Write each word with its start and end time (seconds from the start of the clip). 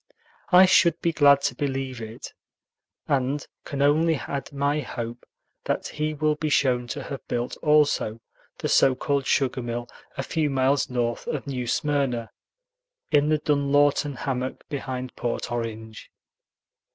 I 0.51 0.65
should 0.65 0.99
be 0.99 1.13
glad 1.13 1.41
to 1.41 1.53
believe 1.55 2.01
it, 2.01 2.33
and 3.07 3.45
can 3.65 3.83
only 3.83 4.15
add 4.15 4.51
my 4.51 4.79
hope 4.79 5.23
that 5.65 5.89
he 5.89 6.15
will 6.15 6.33
be 6.33 6.49
shown 6.49 6.87
to 6.87 7.03
have 7.03 7.27
built 7.27 7.55
also 7.57 8.19
the 8.57 8.67
so 8.67 8.95
called 8.95 9.27
sugar 9.27 9.61
mill 9.61 9.87
a 10.17 10.23
few 10.23 10.49
miles 10.49 10.89
north 10.89 11.27
of 11.27 11.45
New 11.45 11.67
Smyrna, 11.67 12.31
in 13.11 13.29
the 13.29 13.37
Dunlawton 13.37 14.15
hammock 14.15 14.67
behind 14.69 15.15
Port 15.15 15.51
Orange. 15.51 16.09